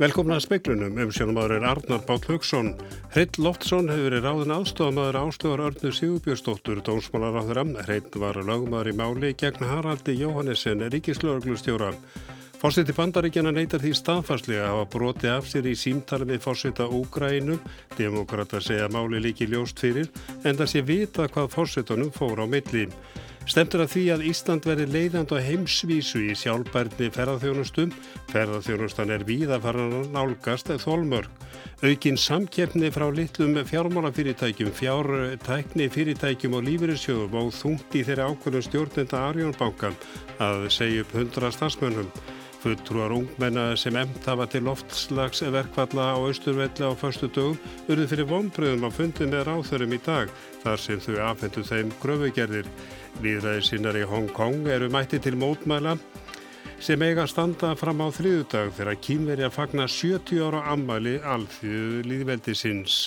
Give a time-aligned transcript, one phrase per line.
[0.00, 2.70] Velkomna að speiklunum, umsjónumadur er Arnar Bátt Haugsson.
[3.12, 7.64] Hreitt Loftsson hefur verið ráðin aðstofamadur ástöðar Örnur Sigurbjörnsdóttur, dómsmálar á þeirra.
[7.84, 11.92] Hreitt var lögmaður í máli gegn Haraldi Jóhannesson, ríkislauglustjóra.
[12.62, 17.58] Fórseti bandaríkjana neytar því staðfarslega að hafa broti af sér í símtali við fórseta Úgrænu.
[17.98, 20.08] Demokrata segja máli líki ljóst fyrir
[20.46, 22.86] en það sé vita hvað fórsetunum fór á milli.
[23.42, 27.90] Stemtur að því að Ísland veri leiðand á heimsvísu í sjálfbærni ferðarþjónustum.
[28.30, 29.24] Ferðarþjónustan er
[29.60, 31.30] farin að nálgast þólmörg.
[31.82, 39.24] Aukin samkeppni frá litlum fjármálafyrirtækjum, fjártækni fyrirtækjum og lífyrirsjóðum og þungt í þeirri ákvörðum stjórnenda
[39.32, 39.98] Arjónbankan
[40.38, 42.08] að segja upp hundra stafsmönnum.
[42.62, 47.56] Fulltrúar ungmenna sem emt hafa til loftslagsverkvalla á Östurvelli á förstu dögum
[47.90, 50.30] urðu fyrir vonbröðum á fundin með ráþörum í dag
[50.62, 52.68] þar sem þau afhendu þeim gröfugerðir.
[53.18, 55.96] Líðræðir sinnar í Hong Kong eru mætti til mótmæla
[56.78, 62.06] sem eiga að standa fram á þriðudag þegar kýmveri að fagna 70 ára ammali alþjóðu
[62.06, 63.00] líðveldi sinns.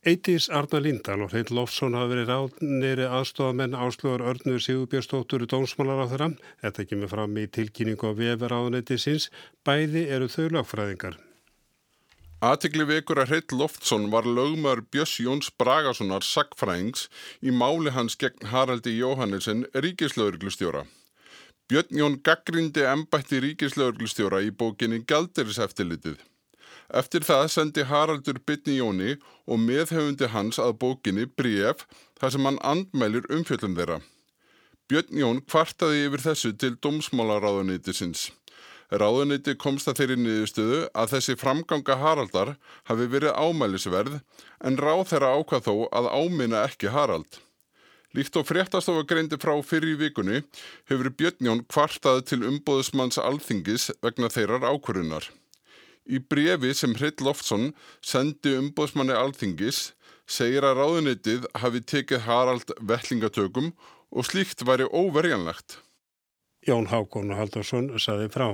[0.00, 6.06] Eitís Arna Lindahl og Hrein Lofsson hafa verið ráðniri aðstofamenn áslögur Örnur Sigurbjörnstóttur dómsmálar á
[6.08, 6.28] þeirra.
[6.62, 9.26] Þetta kemur fram í tilkynningu á veferáðunetti sinns.
[9.60, 11.18] Bæði eru þau lagfræðingar.
[12.40, 17.10] Aðtikli vekur að Hreit Loftsson var lögmaður Björns Jóns Bragasonar sagfræðings
[17.44, 20.86] í máli hans gegn Haraldi Jóhannesson ríkislauglustjóra.
[21.68, 26.16] Björn Jón gaggrindi embætti ríkislauglustjóra í bókinni Gjaldiriseftilitið.
[26.90, 29.12] Eftir það sendi Haraldur bytni Jóni
[29.46, 31.84] og meðhauðundi hans að bókinni bref
[32.18, 34.00] þar sem hann andmælir umfjöldum þeirra.
[34.90, 38.30] Björn Jón kvartaði yfir þessu til domsmálaráðuneytisins.
[38.90, 42.56] Ráðuniti komst að þeirri niðurstöðu að þessi framganga Haraldar
[42.90, 44.16] hafi verið ámælisverð
[44.66, 47.38] en ráð þeirra ákvað þó að áminna ekki Harald.
[48.18, 50.42] Líkt og fréttastofa greindi frá fyrir í vikunni
[50.90, 55.30] hefur Björnjón kvartað til umbóðismanns alþingis vegna þeirrar ákvörunar.
[56.08, 57.70] Í brefi sem Hrill Loftsson
[58.00, 59.90] sendi umbóðismanni alþingis
[60.30, 63.72] segir að ráðunitið hafi tekið Harald vellingatökum
[64.10, 65.80] og slíkt væri óverjanlegt.
[66.66, 68.52] Jón Hákon Haldarsson saði frá.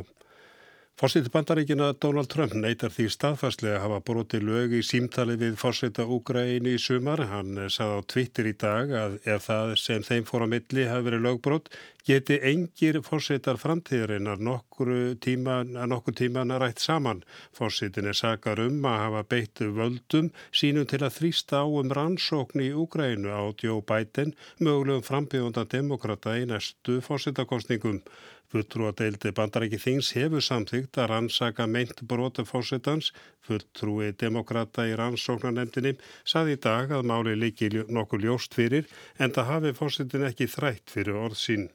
[0.96, 6.06] Fórseti bandaríkina Donald Trump neytar því staðfastlega að hafa broti lög í símtali við fórseta
[6.08, 7.20] Úgræni í sumar.
[7.28, 11.04] Hann sagði á Twitter í dag að ef það sem þeim fór á milli hafi
[11.10, 11.68] verið lögbrot
[12.08, 17.20] geti engir fórsetar framtíðarinnar nokkur tíman nokkur tíman að rætt saman.
[17.52, 22.64] Fórsetin er sakar um að hafa beittu völdum sínum til að þrýsta á um rannsókn
[22.64, 24.32] í Úgrænu á Joe Biden
[24.64, 28.00] mögulegum frambíðundan demokrata í næstu fórsetakostningum.
[28.52, 33.12] Fulltrú að deildi bandaræki þings hefur samþygt að rannsaka meint brotu fórsetans.
[33.46, 38.86] Fulltrúi demokrata í rannsóknarnemdini saði í dag að máli líki nokkur ljóst fyrir
[39.18, 41.66] en það hafi fórsetin ekki þrætt fyrir orð sín.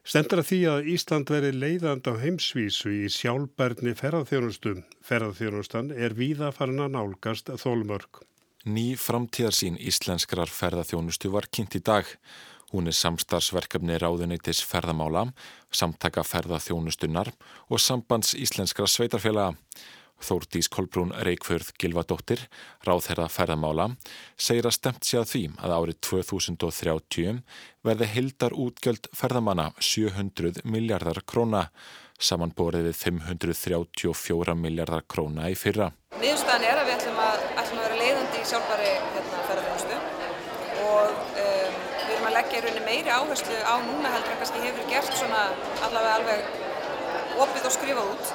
[0.00, 4.80] Stendur að því að Ísland veri leiðand á heimsvísu í sjálfbærni ferðarþjónustum.
[5.04, 8.24] Ferðarþjónustan er víða farin að nálgast þólmörk.
[8.64, 12.08] Ný framtíðarsín íslenskrar ferðarþjónustu var kynnt í dag.
[12.70, 15.28] Hún er samstarfsverkefni ráðuneytis ferðamála,
[15.74, 17.32] samtaka ferðaþjónustunnar
[17.68, 19.56] og sambands íslenskra sveitarfélaga.
[20.20, 22.42] Þórdís Kolbrún Reykjörð Gilvadóttir,
[22.84, 23.88] ráðherra ferðamála,
[24.36, 27.40] segir að stemt sé að því að árið 2030
[27.88, 31.66] verði hildar útgjöld ferðamanna 700 miljardar króna,
[32.20, 35.88] samanborið við 534 miljardar króna í fyrra.
[36.20, 39.96] Niðurstaðan er að við ætlum að, ætlum að vera leiðandi í sjálfbæri hérna, ferðarþjónustu
[40.90, 44.86] og um, við erum að leggja rauninni meiri áherslu á núna heldur en kannski hefur
[44.90, 45.42] gert svona
[45.86, 46.40] allavega alveg
[47.44, 48.30] opið og skrifað út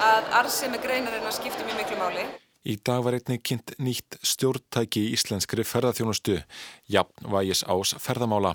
[0.00, 2.22] að arðsemi greinarinnar skiptir mjög miklu máli.
[2.64, 6.38] Í dag var einnig kynnt nýtt stjórntæki í íslenskri ferðarþjónustu,
[6.88, 8.54] Jafnvægis ás ferðamála.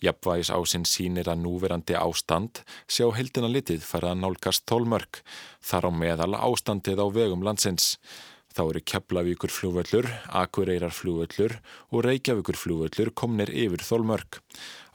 [0.00, 5.20] Jafnvægis ásinn sínir að núverandi ástand sé á heldina litið fara að nálgast tólmörk,
[5.60, 7.98] þar á meðal ástandið á vegum landsins.
[8.56, 11.58] Þá eru Keflavíkur flúvöllur, Akureyrar flúvöllur
[11.92, 14.38] og Reykjavíkur flúvöllur komnir yfir þólmörk.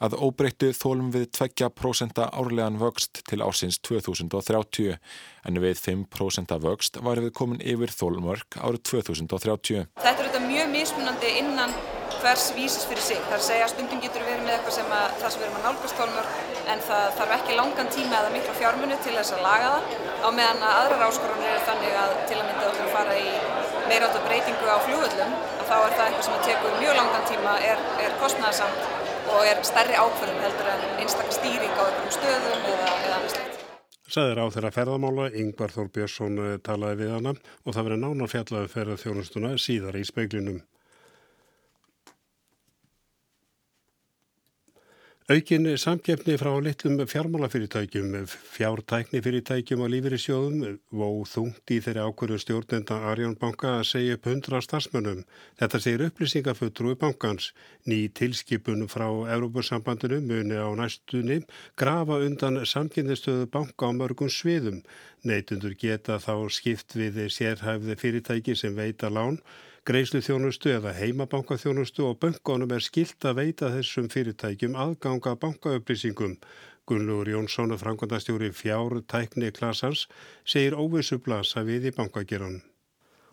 [0.02, 4.98] Að óbreyttu þólum við 2% árlegan vöxt til ásins 2030
[5.46, 9.86] en við 5% vöxt var við komin yfir þólmörk árið 2030.
[9.94, 11.78] Þetta er þetta mjög mismunandi innan
[12.22, 13.18] hvers vísis fyrir sig.
[13.26, 15.46] Það er að segja að stundum getur verið með eitthvað sem að það sem við
[15.48, 19.34] erum að nálgast þólmörk en það þarf ekki langan tíma eða mikla fjármunni til þess
[19.36, 22.86] að laga það á meðan að aðrar áskorunir eru þannig að til að mynda okkur
[22.86, 23.30] að fara í
[23.90, 27.82] meiráttu breytingu á fljóðullum að þá er það eitthvað sem tekur mjög langan tíma, er,
[28.06, 28.86] er kostnæðsamt
[29.32, 33.58] og er stærri ákvörðum heldur en einstaklega stýring á einhverjum stöðum eða, eða annars leitt.
[34.12, 38.72] Saðir á þeirra ferðamála, Yngvar Þór Björnsson talaði við hana og það verið nánar fjallaði
[38.74, 40.60] ferðarþjónustuna síðar í speiklinum.
[45.30, 53.36] Aukin samkeppni frá litlum fjármálafyrirtækjum, fjártæknifyrirtækjum og lífyrirsjóðum vó þungt í þeirri ákvörðu stjórnenda Arjón
[53.38, 55.22] banka að segja upp hundra starfsmönnum.
[55.62, 57.52] Þetta segir upplýsingafuttru bankans.
[57.86, 61.44] Ný tilskipun frá Európusambandinu muni á næstunni
[61.78, 64.82] grafa undan samkynnistöðu banka á mörgum sviðum.
[65.22, 69.38] Neitundur geta þá skipt við sérhæfði fyrirtæki sem veita lán
[69.82, 76.36] Greislu þjónustu eða heimabanka þjónustu og böngunum er skilt að veita þessum fyrirtækjum aðganga bankaupplýsingum.
[76.86, 80.04] Gunnlúur Jónsson, frangandastjóri fjár tækni klasans,
[80.46, 82.60] segir óvissu blasa við í bankagerunum.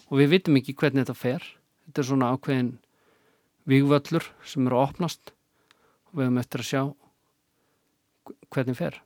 [0.10, 1.46] Og við vitum ekki hvernig þetta fer.
[1.86, 2.72] Þetta er svona ákveðin
[3.70, 5.34] vývöllur sem eru að opnast
[6.10, 6.82] og við höfum eftir að sjá
[8.50, 9.00] hvernig fer.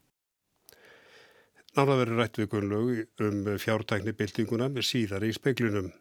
[1.76, 5.92] Náða verið rætt við Gunnlúg um fjártækni byltinguna með síðar í speklunum.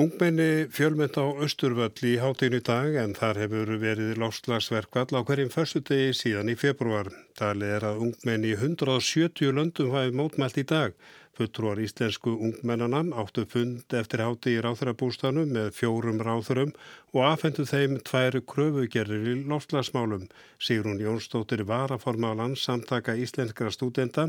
[0.00, 5.82] Ungmenni fjölmynd á Östurvöll í hátinu dag en þar hefur verið láslagsverkvall á hverjum förstu
[5.84, 7.10] degi síðan í februar.
[7.36, 10.96] Talið er að ungmenni í 170 löndum hafi mótmælt í dag.
[11.40, 16.74] Futtruar íslensku ungmennana áttu fund eftir háti í ráþurabústanum með fjórum ráþurum
[17.14, 20.26] og afhendu þeim tvær kröfugerðir í lofslagsmálum.
[20.60, 24.26] Sigrun Jónsdóttir varaforma á landsamtaka íslenskra stúdenda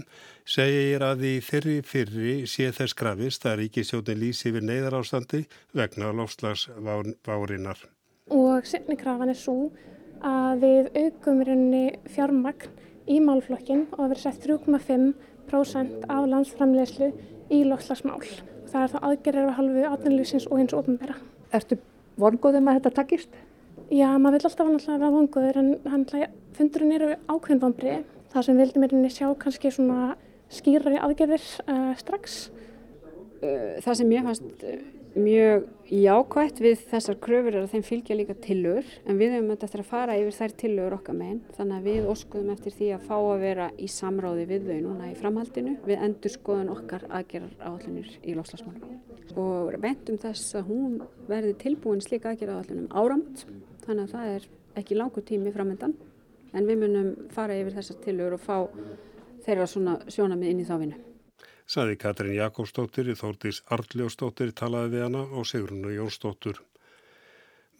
[0.48, 5.42] segir að í þyrri fyrri sé þess grafist að ríkisjótin lýsi við neyðarástandi
[5.76, 7.82] vegna lofslagsvárinnar.
[8.32, 9.58] Og senni krafan er svo
[10.24, 12.72] að við aukum rauninni fjármagn
[13.12, 15.12] í málflokkin og að vera sett 3,5
[15.50, 17.12] prósent af landsframlegslu
[17.52, 18.22] í loftslagsmál.
[18.72, 21.18] Það er þá aðgerðir af halvu atvinnlýsins og hins ofnbæra.
[21.52, 21.78] Ertu
[22.22, 23.36] vongóðum að þetta takist?
[23.92, 26.08] Já, maður vil alltaf annars vera vongóður en hann,
[26.56, 27.98] fundurinn eru ákveðinvambri.
[28.32, 30.14] Það sem vildi mér sjá kannski svona
[30.52, 32.42] skýrari aðgerðir uh, strax.
[33.42, 34.66] Það sem ég fannst
[35.16, 39.68] mjög jákvægt við þessar kröfur er að þeim fylgja líka tillögur en við hefum þetta
[39.68, 43.04] eftir að fara yfir þær tillögur okkar meginn þannig að við óskuðum eftir því að
[43.10, 47.68] fá að vera í samráði við þau núna í framhaldinu við endur skoðun okkar aðgerðar
[47.68, 50.98] áallunir í lofslagsmálum og ventum þess að hún
[51.28, 53.46] verði tilbúin slík aðgerðar áallunum áramt
[53.84, 54.50] þannig að það er
[54.80, 55.98] ekki langu tími framöndan
[56.56, 58.58] en við munum fara yfir þessar tillögur og fá
[59.44, 61.11] þeirra svona sjónamið inn í þá vinnu
[61.72, 66.60] saði Katrin Jakobsdóttir, Þórdís Arljósdóttir talaði við hana og Sigrunu Jónsdóttur.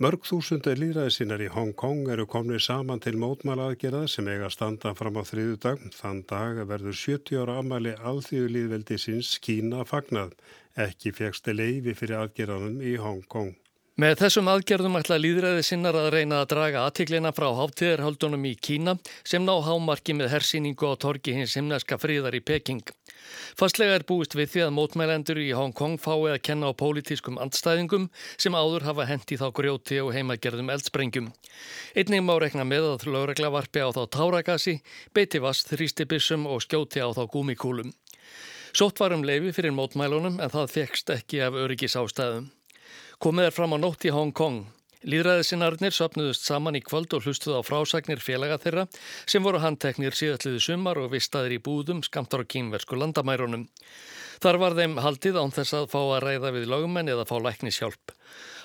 [0.02, 4.50] Mörg þúsundar líðræði sinnar í Hong Kong eru komnið saman til mótmæla aðgerða sem eiga
[4.50, 5.84] standa fram á þriðu dag.
[5.94, 10.34] Þann dag verður 70 ára amæli alþjóðu líðveldi sinns Kína fagnað.
[10.74, 13.54] Ekki fegst leiði fyrir aðgerðanum í Hong Kong.
[14.02, 18.96] Með þessum aðgerðum ætla líðræði sinnar að reyna að draga aðtiklina frá háttíðarhaldunum í Kína
[19.28, 22.82] sem ná hámarki með hersýningu á torgi hins himneska fríðar í Peking.
[23.60, 27.40] Fastlega er búist við því að mótmælendur í Hong Kong fái að kenna á pólitískum
[27.42, 31.32] andstæðingum sem áður hafa hendi þá grjóti og heimagerðum eldsprengjum.
[31.96, 34.80] Einnig má rekna með að lögregla varpi á þá tárakasi,
[35.14, 37.94] beiti vast, þrýstibissum og skjóti á þá gúmikúlum.
[38.72, 42.48] Sótt varum leifi fyrir mótmælunum en það fekst ekki af öryggis ástæðum.
[43.22, 44.64] Komið er fram á nótt í Hong Kong.
[45.02, 48.84] Líðræðisinnarnir söpnuðust saman í kvöld og hlustuð á frásagnir félaga þeirra
[49.26, 53.66] sem voru handteknir síðalliðu sumar og vistaðir í búðum skamtar á kínversku landamærunum.
[54.42, 58.14] Þar var þeim haldið án þess að fá að ræða við lögumenn eða fá læknishjálp.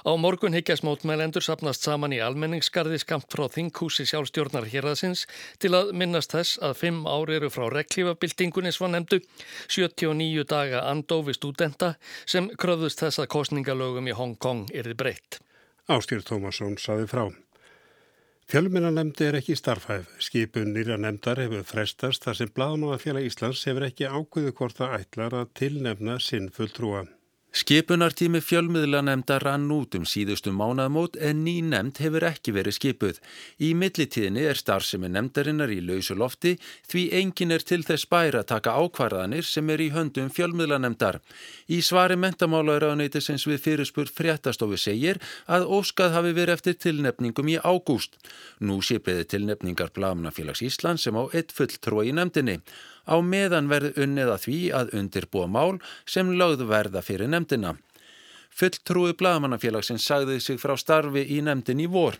[0.05, 5.25] Á morgun higgjast mótmælendur sapnast saman í almenningskarði skamt frá þinghúsi sjálfstjórnar hérðasins
[5.61, 9.23] til að minnast þess að fimm ári eru frá reklífabildingunni svanemdu
[9.73, 11.95] 79 daga andófi stúdenta
[12.29, 15.41] sem kröðust þess að kostningalögum í Hong Kong erði breytt.
[15.87, 17.29] Ástýr Tómasson saði frá.
[18.51, 20.09] Fjölminnanemndi er ekki starfhæf.
[20.23, 25.37] Skipun nýra nemndar hefur frestast þar sem Blaðmannafélag Íslands hefur ekki ákveðu hvort það ætlar
[25.39, 27.05] að tilnefna sinn fulltrúa.
[27.57, 33.21] Skipunartími fjölmiðla nefnda rann út um síðustu mánaðmót en ný nefnd hefur ekki verið skipuð.
[33.65, 36.53] Í millitíðinni er starfsemi nefndarinnar í lausu lofti
[36.91, 41.23] því engin er til þess bæra taka ákvarðanir sem er í höndum fjölmiðla nefndar.
[41.73, 48.21] Í svari mentamálaurraðneitisins við fyrirspur fréttastofu segir að óskað hafi verið eftir tilnefningum í ágúst.
[48.61, 52.61] Nú sépiði tilnefningar Blamnafélags Ísland sem á eitt fulltrúi í nefndinni.
[53.07, 57.77] Á meðan verði unnið að því að undirbúa mál sem lögð verða fyrir nefndina.
[58.57, 62.17] Fulltrúi Blaðmannafélagsins sagði sig frá starfi í nefndin í vor.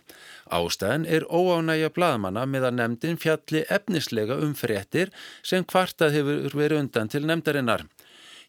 [0.53, 5.09] Ástæðan er óánægja Blaðmanna með að nefndin fjalli efnislega um fréttir
[5.41, 7.87] sem kvartað hefur verið undan til nefndarinnar.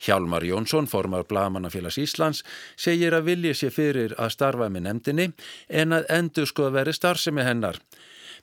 [0.04, 2.44] Hjálmar Jónsson, formar Blaðmannafélags Íslands,
[2.76, 5.30] segir að vilja sér fyrir að starfa með nefndinni
[5.80, 7.80] en að endur sko að veri starfsemi hennar.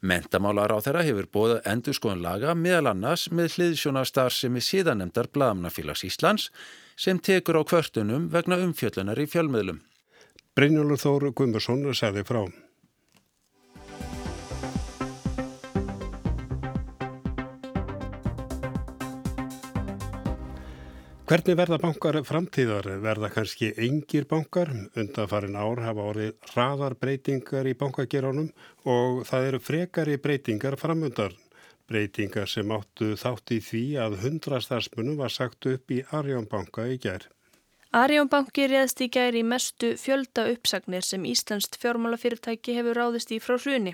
[0.05, 5.31] Mentamálar á þeirra hefur bóðað endur skoðan laga meðal annars með hliðsjónastar sem er síðanemdar
[5.33, 6.51] Blaðamnafélags Íslands
[6.93, 9.81] sem tekur á kvörtunum vegna umfjöllunar í fjölmiðlum.
[10.55, 12.43] Brynjólur Þóru Guðmursson sagði frá.
[21.25, 22.86] Hvernig verða bankar framtíðar?
[23.01, 24.70] Verða kannski engir bankar?
[24.94, 28.51] Undan farin ár hafa orðið hraðar breytingar í bankagerónum
[28.94, 31.34] og það eru frekari breytingar framundar.
[31.89, 37.01] Breytingar sem áttu þátt í því að hundra starfsmunum var sagt upp í Arjónbanka í
[37.01, 37.32] gerð.
[37.95, 43.93] Arjónbanki réðst í gæri mestu fjölda uppsagnir sem Íslandst fjármálafyrirtæki hefur ráðist í frá hruni.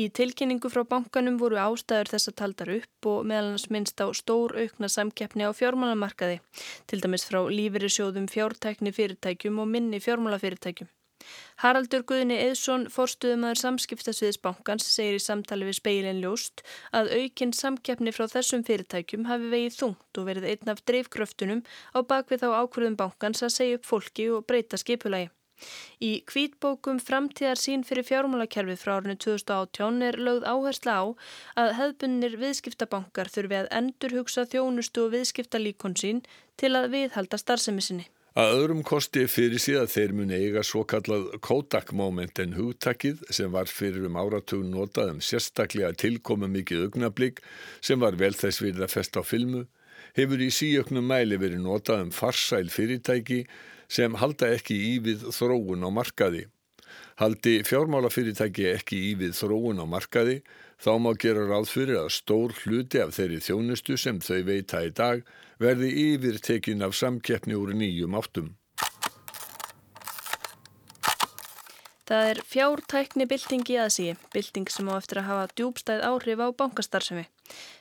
[0.00, 4.56] Í tilkynningu frá bankanum voru ástæður þess að taldar upp og meðalans minnst á stór
[4.56, 6.40] aukna samkeppni á fjármálamarkaði,
[6.88, 10.88] til dæmis frá lífeyrisjóðum fjártækni fyrirtækjum og minni fjármálafyrirtækjum.
[11.62, 18.26] Haraldur Guðni Eðsson, forstuðumæður samskiptasviðisbankans, segir í samtali við speilin ljóst að aukinn samkeppni frá
[18.32, 21.64] þessum fyrirtækjum hafi vegið þungt og verið einn af dreifkröftunum
[21.94, 25.30] á bakvið þá ákvörðum bankans að segja upp fólki og breyta skipulagi.
[26.06, 31.04] Í kvítbókum framtíðar sín fyrir fjármálakerfið frá árinu 2018 er lögð áhersla á
[31.62, 36.24] að hefðbunir viðskiptabankar þurfi að endur hugsa þjónustu og viðskiptalíkon sín
[36.60, 38.10] til að viðhalda starfsemisinni.
[38.34, 43.70] Að öðrum kosti fyrir síðan þeir muni eiga svo kallað Kodak-moment en hugtakið sem var
[43.70, 47.38] fyrir um áratug notað um sérstaklega tilkomu mikið augnablík
[47.78, 49.62] sem var vel þess við að festa á filmu
[50.18, 53.44] hefur í síöknum mæli verið notað um farsæl fyrirtæki
[53.86, 56.48] sem halda ekki í við þróun á markaði.
[57.20, 60.40] Haldi fjármálafyrirtæki ekki í við þróun á markaði
[60.82, 64.90] þá má gera ráð fyrir að stór hluti af þeirri þjónustu sem þau veita í
[64.90, 65.22] dag
[65.62, 68.54] verði yfir tekin af samkeppni úr nýjum áttum.
[72.04, 76.48] Það er fjártækni bylting í aðsíi, bylting sem á eftir að hafa djúbstæð áhrif á
[76.52, 77.24] bankastarfsemi.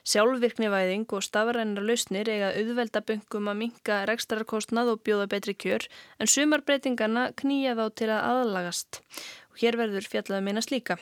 [0.03, 5.87] Sjálfvirknivæðing og stafrænar lausnir eiga auðvelda böngum að minka rekstararkostnað og bjóða betri kjör
[6.19, 8.99] en sumarbreytingarna knýja þá til að aðlagast.
[9.53, 10.97] Og hér verður fjallaði meina slíka.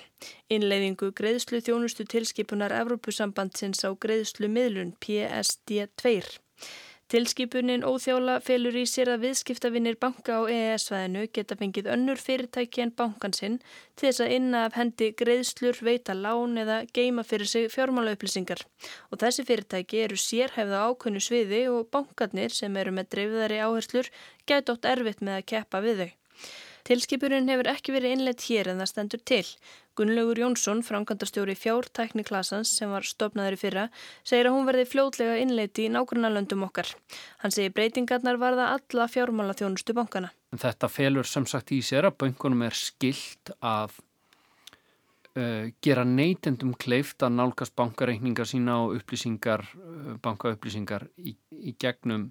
[0.52, 6.42] Innleiðingu greiðslu þjónustu tilskipunar Evrópusambandsins á greiðslu miðlun PSD2.
[7.12, 12.94] Tilskipunin óþjála felur í sér að viðskiptavinnir banka á EES-svæðinu geta fengið önnur fyrirtæki en
[13.02, 13.58] bankansinn
[14.00, 18.64] til þess að inna af hendi greiðslur, veita lán eða geima fyrir sig fjármála upplýsingar.
[19.12, 24.08] Og þessi fyrirtæki eru sérhæfða ákveðnu sviði og bankarnir sem eru með dreifðari áherslur
[24.48, 26.21] gæti ótt erfitt með að keppa við þau.
[26.88, 29.46] Tilskipunin hefur ekki verið innleitt hér en það stendur til.
[30.00, 33.88] Gunnlaugur Jónsson, framkvæmdastjóri fjártækniklasans sem var stopnaður í fyrra,
[34.24, 36.94] segir að hún verði fljótlega innleitt í nákvæmna löndum okkar.
[37.44, 40.32] Hann segir breytingarnar varða alla fjármála þjónustu bankana.
[40.56, 44.00] Þetta felur sem sagt í sér að bankunum er skilt að
[45.38, 52.30] uh, gera neytendum kleift að nálgast bankareikninga sína og upplýsingar, uh, bankaupplýsingar í, í gegnum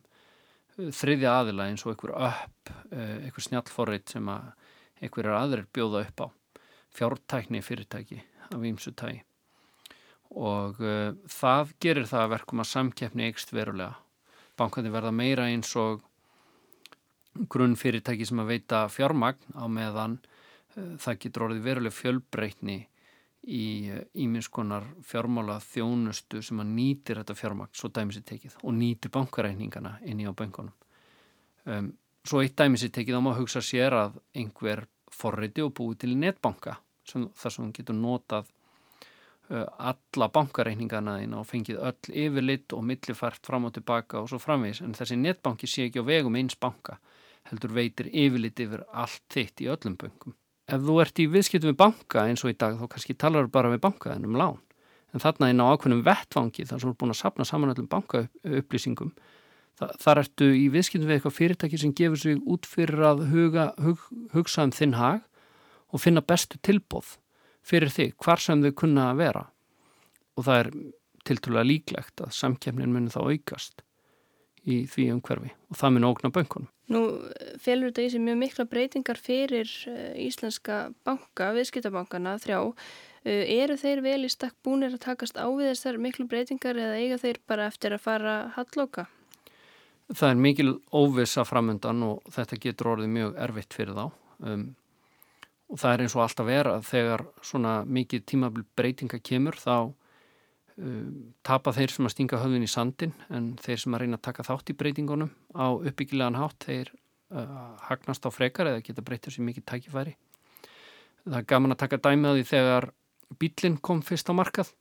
[0.88, 4.52] þriðja aðila eins og einhver upp, eh, einhver snjálfforrið sem að
[5.00, 6.26] einhverjar aðrir bjóða upp á
[6.96, 9.20] fjártækni fyrirtæki af ímsu tægi
[10.30, 13.96] og uh, það gerir það að verkum að samkeppni eikst verulega.
[14.58, 16.04] Bankandi verða meira eins og
[17.50, 22.78] grunn fyrirtæki sem að veita fjármagn á meðan uh, það getur orðið veruleg fjölbreytni
[23.48, 23.88] í
[24.20, 29.12] íminnskonar eh, fjármála þjónustu sem að nýtir þetta fjármakt svo dæmis er tekið og nýtir
[29.14, 30.74] bankareikningana inn í á bankunum.
[31.64, 31.92] Um,
[32.24, 36.02] svo eitt dæmis er tekið á maður að hugsa sér að einhver forriti og búið
[36.04, 36.76] til netbanka
[37.08, 38.50] sem, þar sem getur notað
[39.50, 44.84] uh, alla bankareikningana og fengið öll yfirlitt og millifært fram og tilbaka og svo framvegis
[44.84, 47.00] en þessi netbanki sé ekki á vegum eins banka
[47.48, 50.36] heldur veitir yfirlitt yfir allt þitt í öllum bankum
[50.70, 53.54] ef þú ert í viðskiptum við banka eins og í dag þá kannski talar þú
[53.56, 54.58] bara við banka en um lán.
[55.10, 57.88] En þarna inn á ákveðnum vettvangi þar sem þú ert búin að sapna saman öllum
[57.90, 59.10] bankaupplýsingum
[59.80, 63.66] þar, þar ertu í viðskiptum við eitthvað fyrirtæki sem gefur sig út fyrir að huga,
[63.82, 65.24] hug, hugsa um þinn hag
[65.90, 67.16] og finna bestu tilbóð
[67.66, 69.44] fyrir þig hvar sem þau kunna að vera
[70.38, 70.72] og það er
[71.28, 73.84] tiltrúlega líklegt að samkjæmnin muni þá aukast
[74.68, 76.70] í því umhverfi og það mun ógna bönkunum.
[76.90, 77.02] Nú
[77.62, 82.58] felur þetta í sig mjög mikla breytingar fyrir uh, íslenska banka, viðskiptabankana þrjá.
[83.22, 86.98] Uh, eru þeir vel í stakk búinir að takast á við þessar miklu breytingar eða
[86.98, 89.06] eiga þeir bara eftir að fara hallóka?
[90.10, 94.06] Það er mikil óvisa framöndan og þetta getur orðið mjög erfitt fyrir þá.
[94.42, 94.64] Um,
[95.70, 99.92] og það er eins og alltaf vera að þegar svona mikið tímabil breytinga kemur þá
[101.44, 104.46] tapa þeir sem að stinga höfðin í sandin en þeir sem að reyna að taka
[104.46, 106.92] þátt í breytingunum á uppbyggilegan hátt þeir
[107.34, 110.16] uh, hagnast á frekar eða geta breytið sér mikið tækifæri.
[111.26, 112.88] Það er gaman að taka dæmi á því þegar
[113.40, 114.72] bílinn kom fyrst á markað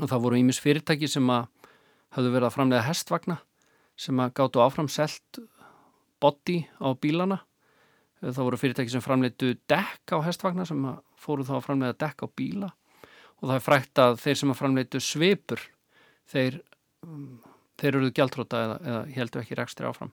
[0.00, 1.48] og það voru ímis fyrirtæki sem að
[2.16, 3.38] hafðu verið að framlega hestvagna
[4.00, 5.42] sem að gáttu áfram selt
[6.22, 7.42] body á bílana.
[8.22, 10.80] Það voru fyrirtæki sem framleitu dekk á hestvagna sem
[11.18, 12.70] fóru þá að framlega dekk á bíla
[13.42, 15.62] og það er frækt að þeir sem að framleitu svipur
[16.32, 16.58] þeir,
[17.80, 20.12] þeir eruðu gjaldróta eða, eða heldur ekki rekstri áfram.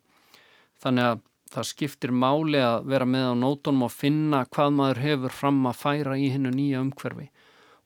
[0.81, 5.37] Þannig að það skiptir máli að vera með á nótunum og finna hvað maður hefur
[5.41, 7.29] fram að færa í hennu nýja umhverfi.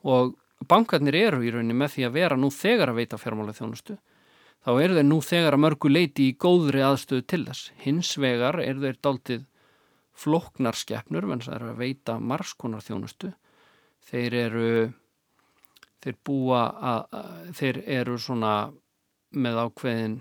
[0.03, 0.33] Og
[0.67, 3.99] bankarnir eru í rauninni með því að vera nú þegar að veita fjármála þjónustu
[4.63, 7.71] þá eru þeir nú þegar að mörgu leiti í góðri aðstöðu til þess.
[7.83, 9.45] Hins vegar eru þeir dáltið
[10.23, 13.33] floknarskeppnur venns að, að veita margskonar þjónustu.
[14.07, 14.67] Þeir eru
[16.03, 18.53] þeir búa að, að þeir eru svona
[19.33, 20.15] með ákveðin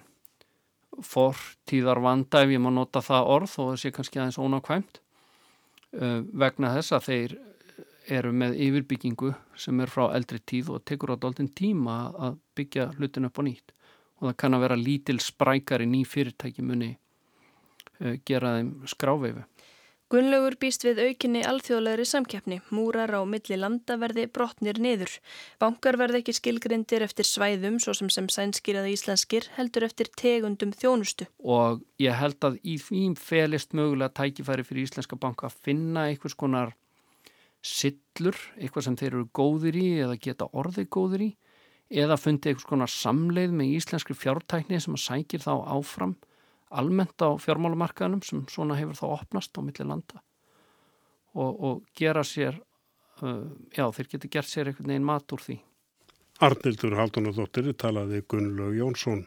[1.02, 5.00] fortíðar vanda ef ég má nota það orð og það sé kannski aðeins ónákvæmt
[5.92, 7.34] vegna þess að þeir
[8.12, 12.88] eru með yfirbyggingu sem er frá eldri tíð og tekur á doldin tíma að byggja
[12.96, 13.74] hlutin upp á nýtt.
[14.18, 16.90] Og það kann að vera lítil sprækar í ný fyrirtæki muni
[18.26, 19.44] gera þeim skráfeifu
[20.12, 25.14] Gunnlaugur býst við aukinni alþjóðlegri samkeppni, múrar á milli landa verði brotnir niður.
[25.56, 30.74] Bankar verði ekki skilgrindir eftir svæðum svo sem sem sænskir eða íslenskir heldur eftir tegundum
[30.76, 31.30] þjónustu.
[31.40, 36.36] Og ég held að í því felist mögulega tækifæri fyrir íslenska banka að finna einhvers
[36.36, 36.74] konar
[37.64, 41.30] sillur, eitthvað sem þeir eru góðir í eða geta orðið góðir í
[42.04, 46.18] eða fundi einhvers konar samleið með íslenskri fjártækni sem að sækir þá áfram
[46.80, 50.22] almennt á fjármálumarkaðunum sem svona hefur þá opnast á milli landa
[51.34, 52.58] og, og gera sér
[53.22, 55.58] uh, já þeir getur gert sér einhvern veginn mat úr því.
[56.42, 59.26] Arnildur Haldunadóttir talaði Gunnlaug Jónsson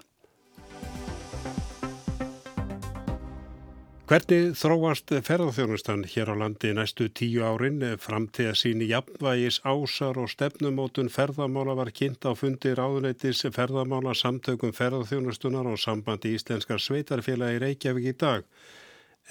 [4.05, 10.19] Hvernig þróast ferðarþjónustan hér á landi næstu tíu árin fram til að síni jafnvægis ásar
[10.21, 17.63] og stefnumótun ferðarmála var kynnt á fundi ráðuneytis ferðarmála samtökum ferðarþjónustunar og sambandi íslenskar sveitarfélagi
[17.65, 18.45] Reykjavík í dag.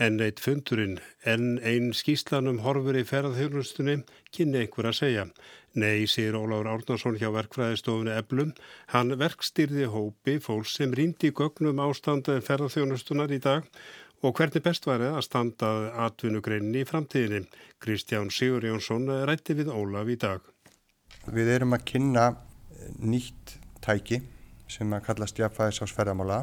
[0.02, 4.00] En eitt fundurinn, en einn skýslanum horfur í ferðarþjónustunni,
[4.34, 5.28] kynni einhver að segja.
[5.78, 8.50] Nei, sér Óláður Árnarsson hjá verkfræðistofunni Eblum,
[8.90, 13.70] hann verkstýrði hópi fólks sem rýndi gögnum ástandu ferðarþjónustunar í dag
[14.24, 15.70] og hvernig best væri að standa
[16.06, 17.44] atvinnugreininni í framtíðinni.
[17.82, 20.40] Kristján Sigur Jónsson rætti við Ólaf í dag.
[21.28, 22.24] Við erum að kynna
[23.04, 24.22] nýtt tæki
[24.70, 26.38] sem að kallast Jafnfæðis ás ferðamála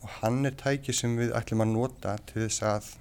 [0.00, 2.92] og hann er tæki sem við ætlum að nota til þess að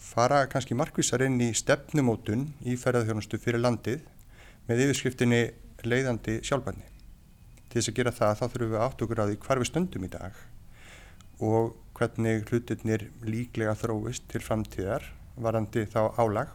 [0.00, 4.00] fara kannski markvísar inn í stefnumótun í ferðarþjónustu fyrir landið
[4.70, 5.42] með yfirskriftinni
[5.84, 6.86] leiðandi sjálfbarni.
[7.68, 10.08] Til þess að gera það þá þurfum við átt okkur á því hvar við stöndum
[10.08, 10.40] í dag
[11.40, 15.04] og hvernig hlutirnir líklega þróist til framtíðar
[15.36, 16.54] varandi þá álag.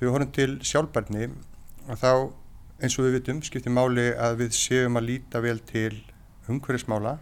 [0.00, 1.28] Við horfum til sjálfbarni
[1.86, 2.10] og þá
[2.82, 6.00] eins og við vitum skiptir máli að við séum að líta vel til
[6.50, 7.20] umhverfismála,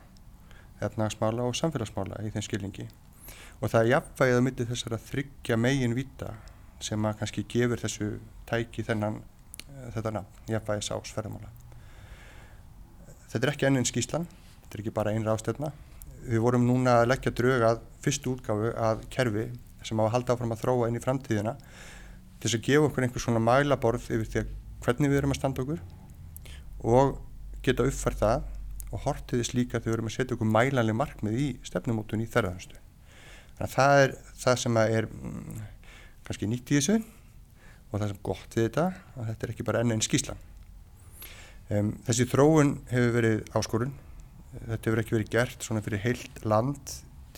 [0.81, 2.89] efnagsmála og samfélagsmála í þeim skilningi.
[3.61, 6.33] Og það er jafnvægið á myndi þessar að þryggja megin vita
[6.81, 8.09] sem að kannski gefur þessu
[8.49, 9.21] tæki þennan
[9.93, 11.53] þetta nafn, jafnvægis ásferðamála.
[13.29, 14.25] Þetta er ekki enn einn skýslan,
[14.65, 15.75] þetta er ekki bara einn ráðstöfna
[16.27, 19.47] við vorum núna að leggja drög að fyrstu útgáfu að kerfi
[19.87, 23.07] sem á að halda áfram að þróa inn í framtíðina til þess að gefa okkur
[23.07, 24.53] einhvers svona mælaborð yfir því að
[24.85, 25.83] hvernig við erum að standa okkur
[26.91, 27.17] og
[27.65, 28.47] geta uppfært það
[28.91, 32.29] og hortið þess líka þegar við erum að setja okkur mælanlega markmið í stefnumótun í
[32.31, 32.79] þerraðanstu.
[33.59, 35.59] Þannig að það er það sem er mm,
[36.27, 36.97] kannski nýtt í þessu
[37.91, 40.41] og það sem gott við þetta og þetta er ekki bara enn einn skíslan.
[41.71, 43.93] Um, þessi þróun hefur verið áskorun
[44.53, 46.95] þetta hefur ekki verið gert svona fyrir heilt land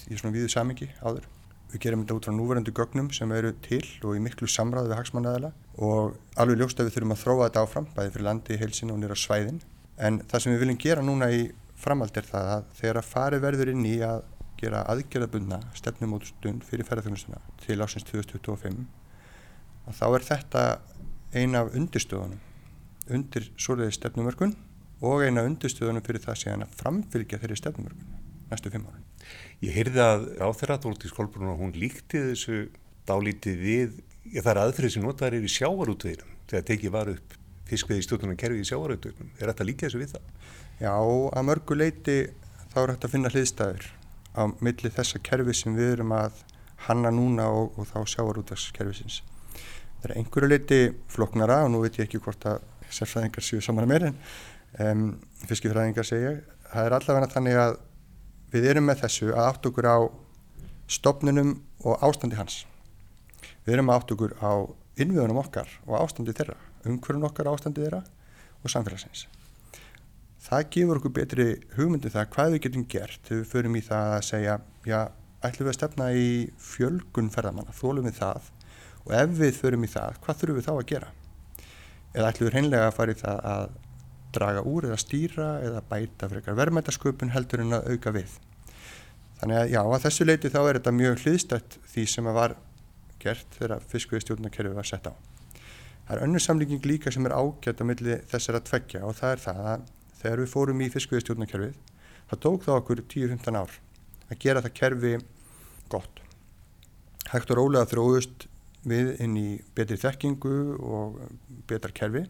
[0.08, 1.28] í svona viðu samingi áður.
[1.72, 4.98] Við gerum þetta út frá núverandi gögnum sem eru til og í miklu samræðu við
[4.98, 8.92] hagsmannaðala og alveg ljóst að við þurfum að þróa þetta áfram bæði fyrir landi, heilsin
[8.92, 9.62] og nýra svæðin.
[9.96, 11.46] En það sem við viljum gera núna í
[11.82, 14.24] framhald er það að þegar að fari verður inn í að
[14.62, 18.84] gera aðgerðabundna stefnumótustund fyrir ferðarþjónustuna til ásins 2025
[19.88, 20.62] og þá er þetta
[21.34, 22.38] eina af undirstöðunum
[23.16, 24.54] undir svoleiði stefnumörkun
[25.02, 28.20] og eina undirstöðunum fyrir það síðan að framfylgja þeirri stefnumörgun
[28.52, 29.00] næstu fimm ára.
[29.62, 32.66] Ég heyrði að áþeirra Dólti Skólbrún og hún líkti þessu
[33.08, 33.96] dálítið við,
[34.34, 37.36] ég þar aðfrið sem notaður er í sjávarútveginum þegar tekið var upp
[37.70, 39.32] fiskveið í stjórnuna kerfið í sjávarútveginum.
[39.38, 40.30] Er þetta líka þessu við það?
[40.82, 42.16] Já, að mörgu leiti
[42.72, 43.88] þá er þetta að finna hliðstæður
[44.32, 46.42] á milli þessa kerfi sem við erum að
[46.88, 49.22] hanna núna og, og þá sjávarútvegskerfisins.
[50.02, 50.80] Það er einhverju leiti
[51.12, 54.18] floknara og nú veit ég ekki hvort að sérfræðingar séu saman að meira en
[54.80, 55.06] um,
[55.48, 56.36] fiskifræðingar segja
[56.72, 57.78] það er allavega þannig að
[58.52, 59.98] við erum með þessu að átt okkur á
[60.92, 61.54] stopnunum
[61.84, 62.62] og ástandi hans.
[63.64, 64.52] Við erum átt okkur á
[65.00, 66.58] innviðunum okkar og ástandi þeirra
[66.88, 68.02] umhverjum okkar ástandi þeirra
[68.62, 69.26] og samfélagsins.
[70.42, 73.84] Það gefur okkur betri hugmyndu um það hvað við getum gert þegar við förum í
[73.86, 74.56] það að segja
[74.88, 74.98] já,
[75.46, 76.26] ætlum við að stefna í
[76.58, 78.50] fjölgun ferðamanna, þólum við það?
[79.02, 81.12] Og ef við förum í það, hvað þurfum við þá að gera?
[82.12, 83.78] Eða ætlum við hreinlega að fara í það að
[84.32, 88.34] draga úr eða stýra eða bæta frekar verðmætasköpun heldur en að auka við.
[89.40, 92.56] Þannig að já, að þessu leiti þá er þetta mjög hliðstætt því sem að var
[93.22, 95.12] gert þegar fiskveiðstjórnarkerfi var sett á.
[96.06, 99.34] Það er önnur samlíking líka sem er ágætt á milli þessar að tveggja og það
[99.34, 99.90] er það að
[100.22, 101.76] þegar við fórum í fiskveiðstjórnarkerfið
[102.30, 103.76] þá tók það okkur 10-15 ár
[104.28, 105.12] að gera það kerfi
[105.92, 106.22] gott.
[107.32, 108.46] Hægt og rólega þróðust
[108.88, 111.18] við inn í betri þekkingu og
[111.70, 112.24] betra kerfi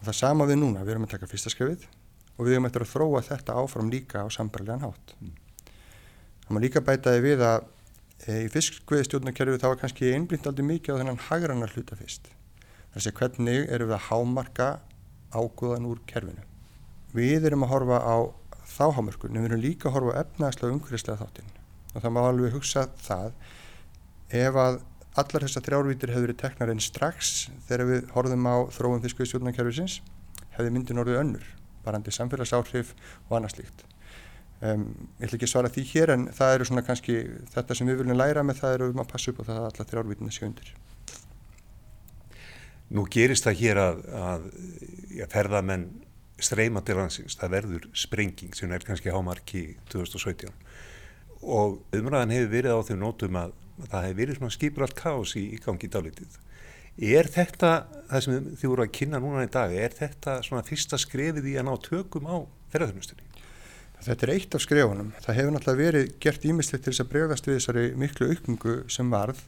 [0.00, 1.84] og það sama við núna, við erum að taka fyrsta skrefið
[2.40, 5.14] og við erum eftir að þróa þetta áfram líka á sambarlegan hátt.
[5.20, 5.34] Mm.
[6.40, 7.58] Það maður líka bætaði við að
[8.24, 12.30] e, í fiskveðstjórnarkerfi þá var kannski einblind aldrei mikið á þennan hagranar hluta fyrst.
[12.94, 14.70] Þessi hvernig erum við að hámarka
[15.36, 16.46] ágúðan úr kerfinu.
[17.12, 18.16] Við erum að horfa á
[18.70, 21.56] þáhámörkun en við erum líka að horfa efnaðslega umhverfislega þáttinn
[21.90, 23.32] og það má alveg hugsa það
[24.40, 24.80] ef að
[25.18, 30.00] allar þessar þrjárvítur hefur verið teknar einn strax þegar við horfum á þróum fiskveðstjórnarkerfisins
[30.54, 31.48] hefði myndin orðið önnur
[31.84, 32.92] varandi samfélagsáhrif
[33.28, 33.86] og annað slíkt.
[34.60, 34.84] Um,
[35.16, 37.16] ég ætla ekki að svara því hér en það eru svona kannski
[37.54, 39.68] þetta sem við viljum læra með það eru um að passa upp á það að
[39.70, 40.72] alla þrjárvítina sé undir.
[42.90, 44.46] Nú gerist það hér að, að
[45.16, 45.88] ja, ferðamenn
[46.40, 50.52] streyma til landsins, það verður sprenging sem er kannski hámarki 2017
[51.40, 53.56] og umræðan hefur verið á þeim nótum að
[53.88, 56.38] það hefur verið svona skipuralt kás í, í gangi í dálítið.
[57.00, 57.72] Er þetta,
[58.10, 61.56] það sem þið voru að kynna núna í dag, er þetta svona fyrsta skrefið í
[61.60, 62.36] að ná tökum á
[62.72, 63.30] ferðarþjónustunni?
[64.00, 65.10] Þetta er eitt af skrefunum.
[65.20, 69.10] Það hefur náttúrulega verið gert ímislegt til þess að bregðast við þessari miklu aukningu sem
[69.12, 69.42] varð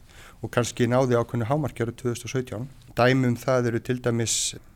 [0.45, 2.67] og kannski náði ákveðinu hámarkjöru 2017.
[2.93, 4.35] Dæmum það eru til dæmis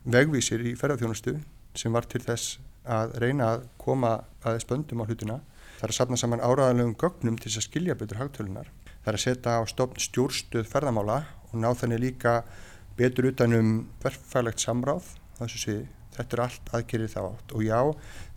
[0.10, 1.36] vegvísir í ferðarþjónustu
[1.78, 2.58] sem var til þess
[2.89, 5.38] að reyna að koma aðeins böndum á hlutina.
[5.78, 8.72] Það er að sapna saman áraðanlegum gögnum til þess að skilja betur hagtölunar.
[9.08, 11.13] Það er að setja á stofn stjórnstöð ferðamála
[11.48, 12.32] og ná þannig líka
[13.00, 13.70] betur utanum
[14.04, 15.06] verðfælegt samráð
[15.48, 15.86] sviði.
[16.17, 17.80] Þetta er allt aðgerið þá átt og já,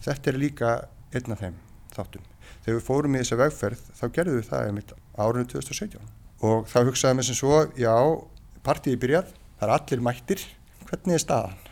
[0.06, 0.70] þetta er líka
[1.10, 1.58] einn af þeim
[1.96, 2.30] þáttum.
[2.62, 4.80] Þegar við fórum í þessa vegferð þá gerðum við það um
[5.26, 6.08] árinu 2017
[6.46, 7.94] og þá hugsaðum við sem svo, já,
[8.62, 10.48] partíi byrjað, það er allir mættir,
[10.86, 11.62] hvernig er staðan?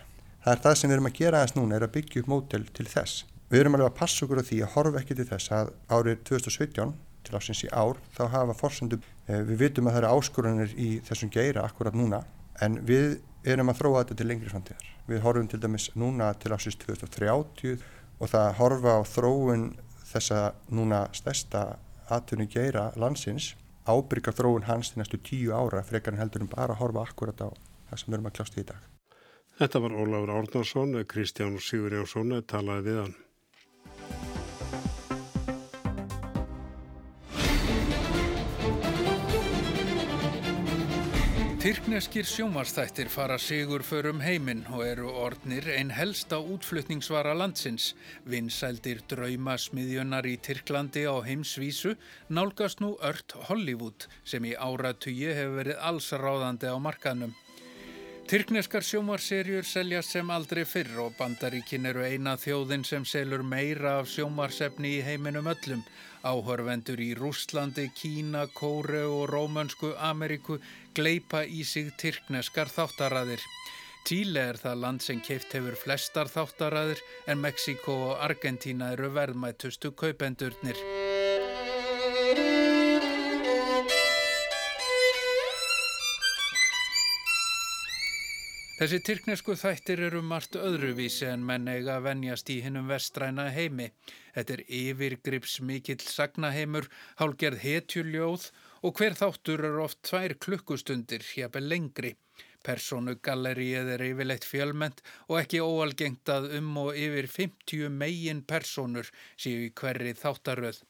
[0.43, 2.67] Það er það sem við erum að gera aðeins núna, er að byggja upp mótel
[2.75, 3.23] til þess.
[3.47, 6.25] Við erum alveg að passa okkur á því að horfa ekki til þess að árið
[6.33, 10.75] 2017 til ásins í ár, þá hafa fórsendum, eh, við vitum að það eru áskorunir
[10.77, 12.25] í þessum geira akkurat núna,
[12.61, 14.89] en við erum að þróa þetta til lengri framtíðar.
[15.09, 17.79] Við horfum til dæmis núna til ásins 2030
[18.21, 19.69] og það horfa á þróun
[20.09, 21.79] þessa núna stærsta
[22.09, 23.55] aðtunni geira landsins,
[23.89, 27.41] ábyrga þróun hans til næstu tíu ára, frekar en heldur um bara að horfa akkurat
[27.45, 27.49] á
[27.89, 28.83] það sem við erum að klásta í dag.
[29.59, 33.17] Þetta var Ólafur Árnarsson, Kristján Sigur Jónsson talaði við hann.
[41.59, 47.89] Tyrkneskir sjómarstættir fara sigur förum heiminn og eru orðnir einn helsta útflutningsvara landsins.
[48.31, 51.97] Vinsældir draumasmiðjunar í Tyrklandi á heimsvísu
[52.31, 57.35] nálgast nú ört Hollywood sem í áratugi hefur verið allsráðandi á markanum.
[58.29, 64.11] Tyrkneskar sjómarserjur seljast sem aldrei fyrr og bandaríkin eru eina þjóðin sem selur meira af
[64.13, 65.83] sjómarsefni í heiminum öllum.
[66.29, 70.59] Áhörvendur í Rústlandi, Kína, Kóre og Rómönsku Ameríku
[70.99, 73.43] gleipa í sig tyrkneskar þáttaraðir.
[74.09, 79.93] Tíle er það land sem keift hefur flestar þáttaraðir en Mexiko og Argentína eru verðmættustu
[79.95, 80.81] kaupendurnir.
[88.79, 93.89] Þessi tyrknesku þættir eru margt öðruvísi en menn eiga að venjast í hinnum vestræna heimi.
[94.35, 96.87] Þetta er yfirgrips mikill sagnaheimur,
[97.19, 98.51] hálgerð hetjuljóð
[98.83, 102.15] og hver þáttur eru oft tvær klukkustundir, hjapel lengri.
[102.67, 109.69] Personugallerið er yfirleitt fjölment og ekki óalgengt að um og yfir 50 megin personur séu
[109.69, 110.83] í hverri þáttaröð.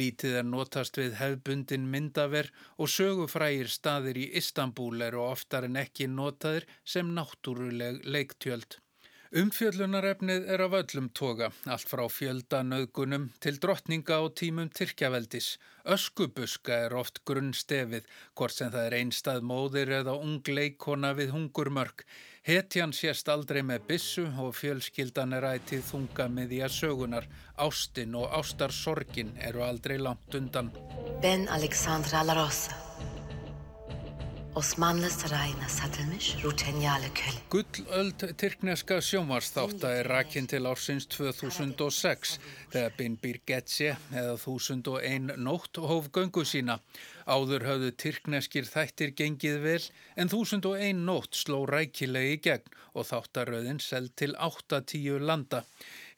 [0.00, 2.48] Lítið er notast við hefbundin myndaver
[2.80, 6.64] og sögufrægir staðir í Istanbul eru oftar en ekki notaðir
[6.94, 8.78] sem náttúruleg leiktjöld.
[9.32, 15.54] Umfjöllunarefnið er af öllum toga, allt frá fjöldanauðgunum til drottninga á tímum Tyrkjaveldis.
[15.88, 18.04] Öskubuska er oft grunnstefið,
[18.36, 22.04] hvort sem það er einstað móðir eða ung leikona við hungurmörk.
[22.44, 27.32] Hetjan sést aldrei með bissu og fjölskyldan er ætið þunga með því að sögunar.
[27.56, 30.68] Ástinn og ástarsorgin eru aldrei langt undan.
[31.24, 32.91] Ben Alexandra La Rosa.
[34.54, 37.36] Osmanlı sarayına satılmış rutenyalı köle.
[37.50, 42.36] Gullöld tyrkneska sjómarsþátta er rakinn til ársins 2006
[42.72, 46.80] þegar Bin Birgetse eða 1001 nótt hóf göngu sína.
[47.24, 49.82] Áður hafðu tyrkneskir þættir gengið vel
[50.20, 55.64] en þúsund og ein nótt sló rækilegi gegn og þáttaröðin seld til 8-10 landa.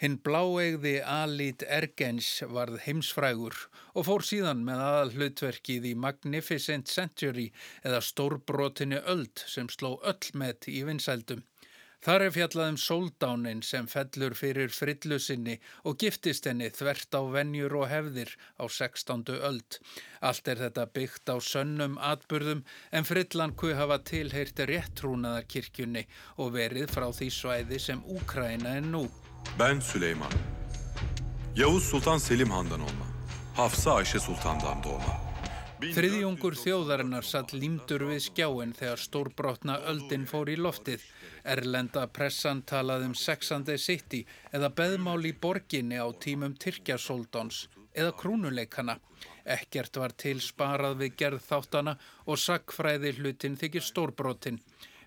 [0.05, 3.55] Hinn bláegði Alit Ergens varð heimsfrægur
[3.97, 7.47] og fór síðan með aðal hlutverkið í Magnificent Century
[7.81, 11.41] eða Stórbrotinu öld sem sló öll með í vinsældum.
[12.05, 15.57] Þar er fjallað um sóldánin sem fellur fyrir frillu sinni
[15.89, 19.25] og giftist henni þvert á venjur og hefðir á 16.
[19.41, 19.83] öld.
[20.21, 26.05] Allt er þetta byggt á sönnum atburðum en frillan kuð hafa tilheyrt réttrúnaðarkirkjunni
[26.37, 29.09] og verið frá því svæði sem Úkræna er nú.
[29.59, 30.33] Ben Süleyman.
[31.57, 33.07] Yavuz Sultan Selim Han'dan olma.
[33.55, 35.15] Hafsa Ayşe Sultan'dan doğma.
[35.85, 41.03] Þriðjungur þjóðarinnar satt límdur við skjáin þegar stórbrotna öldin fór í loftið.
[41.45, 44.23] Erlenda pressan talaði um sexandi sitti
[44.55, 48.99] eða beðmál í borginni á tímum Tyrkjasóldóns eða krúnuleikana.
[49.45, 54.61] Ekkert var til sparað við gerð þáttana og sagfræði hlutin þykir stórbrotin.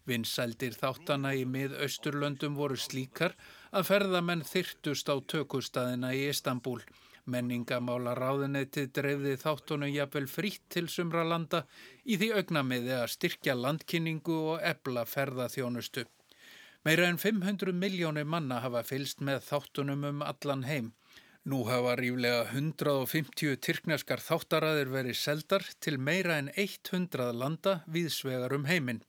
[0.07, 3.33] Vinsældir þáttana í mið-austurlöndum voru slíkar
[3.71, 6.79] að ferðamenn þyrtust á tökustæðina í Istanbul.
[7.27, 11.65] Menningamála ráðunettið dreifði þáttunum jafnvel frýtt til sumra landa
[12.07, 16.05] í því augnamiði að styrkja landkynningu og ebla ferðaþjónustu.
[16.87, 20.93] Meira en 500 miljónir manna hafa fylst með þáttunum um allan heim.
[21.47, 28.67] Nú hafa ríflega 150 tyrkneskar þáttaraðir verið seldar til meira en 100 landa viðsvegar um
[28.71, 29.03] heiminn.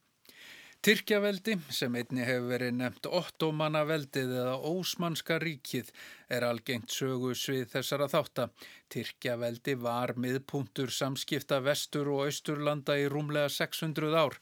[0.79, 5.89] Tyrkjaveldi, sem einni hefur verið nefnt ottomannaveldið eða ósmanska ríkið,
[6.31, 8.45] er algengt sögu svið þessara þátta.
[8.95, 14.39] Tyrkjaveldi var miðpuntur samskipta vestur og austurlanda í rúmlega 600 ár.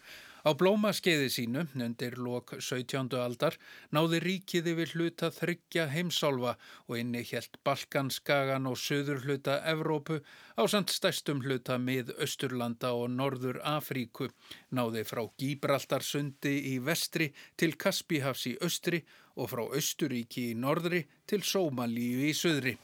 [0.48, 3.18] Á blómaskeiði sínu, undir lok 17.
[3.20, 3.58] aldar,
[3.92, 6.54] náði ríkið yfir hluta þryggja heimsálfa
[6.88, 10.22] og inni helt Balkanskagan og söður hluta Evrópu
[10.56, 14.30] á samt stæstum hluta mið Östurlanda og Norður Afríku.
[14.72, 19.04] Náði frá Gíbraltarsundi í vestri til Kaspíhafs í östri
[19.36, 22.78] og frá Östuríki í norðri til Sómalíu í söðri.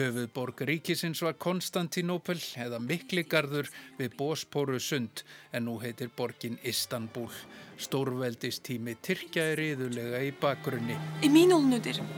[0.00, 5.20] Höfuðborg ríkisins var Konstantinopel eða Mikligarður við Bósporu sund
[5.52, 7.28] en nú heitir borgin Istanbul.
[7.80, 10.96] Stórveldistími Tyrkja er yðurlega í bakgrunni.
[11.26, 12.08] Emin olun öderim.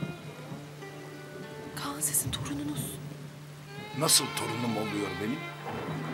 [1.75, 2.87] Kaan sizin torununuz.
[3.99, 6.12] Nasıl torunum oluyor benim?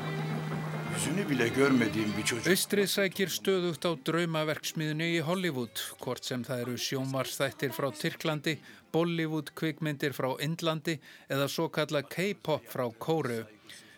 [0.96, 2.48] Yüzünü bile görmediğim bir çocuk.
[2.48, 8.56] Austrið sækir stöðugt á draumaverksmiðinu í Hollywood, hvort sem það eru sjómarsþættir frá Tyrklandi,
[8.94, 10.98] Bollywood kvikmyndir frá Indlandi
[11.30, 13.44] eða svo kalla K-pop frá Kóru.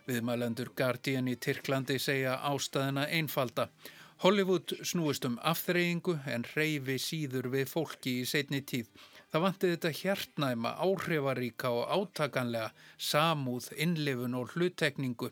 [0.09, 3.69] Viðmælendur Guardian í Tyrklandi segja ástæðina einfalda.
[4.21, 8.91] Hollywood snúist um afþreyingu en reyfi síður við fólki í setni tíð.
[9.31, 15.31] Það vanti þetta hjartnæma, áhrifaríka og átakanlega, samúð, innlifun og hlutekningu.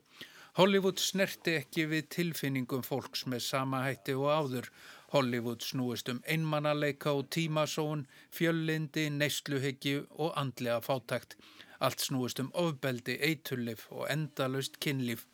[0.58, 4.70] Hollywood snerti ekki við tilfinningum fólks með sama hætti og áður.
[5.14, 11.38] Hollywood snúist um einmannaleika og tímasón, fjöllindi, neysluhyggju og andlega fátækt.
[11.80, 15.26] Allt snúist um ofbeldi, eitulif og endalust kynlíf.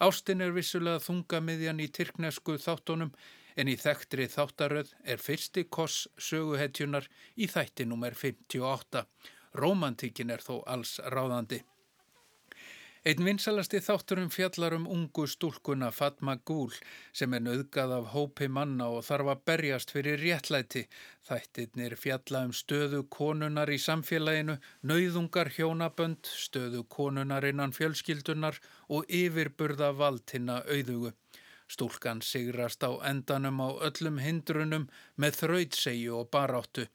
[0.00, 3.14] Ástin er vissulega þungamiðjan í tyrknesku þáttunum
[3.56, 8.18] en í þekktri þáttaröð er fyrsti koss söguhetjunar í þætti nr.
[8.24, 9.06] 58.
[9.56, 11.62] Rómantíkin er þó alls ráðandi.
[13.06, 16.72] Einn vinsalasti þátturum fjallar um ungu stúlkuna Fatma Gúl
[17.14, 20.82] sem er nöðgað af hópi manna og þarf að berjast fyrir réttlæti.
[21.28, 28.58] Þættirnir fjalla um stöðu konunar í samfélaginu, nöyðungar hjónabönd, stöðu konunar innan fjölskyldunar
[28.90, 31.14] og yfirburða valdina auðugu.
[31.70, 36.90] Stúlkan sigrast á endanum á öllum hindrunum með þrautsegju og baráttu.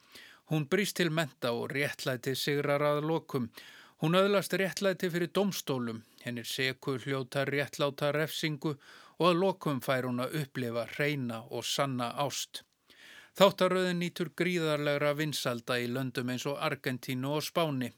[0.52, 3.54] Hún brýst til menta og réttlæti sigrar að lokum.
[4.02, 8.72] Hún öðlast réttlæti fyrir domstólum, hennir seku hljóta réttláta refsingu
[9.20, 12.64] og að lokum fær hún að upplifa reyna og sanna ást.
[13.38, 17.92] Þáttaröðin nýtur gríðarlegra vinsalda í löndum eins og Argentínu og Spáni.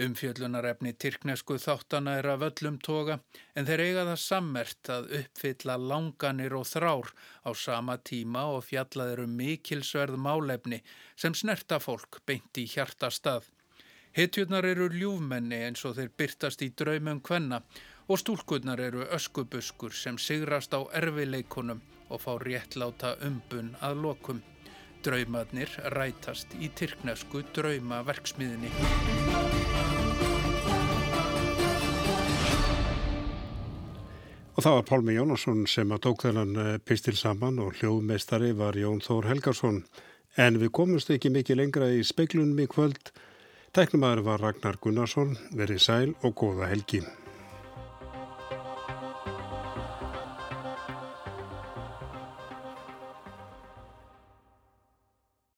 [0.00, 3.18] Umfjöllunarefni Tyrknesku þáttana er af öllum toga
[3.52, 7.12] en þeir eiga það sammert að uppfylla langanir og þrár
[7.44, 10.80] á sama tíma og fjallaður um mikilsverð málefni
[11.20, 13.52] sem snerta fólk beint í hjarta stað.
[14.18, 17.60] Hetjurnar eru ljúfmenni eins og þeir byrtast í draumum kvenna
[18.10, 21.78] og stúlkurnar eru öskubuskur sem sigrast á erfileikunum
[22.10, 24.40] og fá réttláta umbun að lokum.
[25.06, 28.72] Draumadnir rætast í tyrknesku draumaverksmiðinni.
[34.58, 38.74] Og það var Pálmi Jónasson sem að tók þennan eh, pistil saman og hljóðmeistari var
[38.74, 39.84] Jón Þór Helgarsson.
[40.34, 43.14] En við komumst ekki mikið lengra í speiklunum í kvöld.
[43.78, 46.98] Tæknumæður var Ragnar Gunnarsson, verið sæl og góða helgi.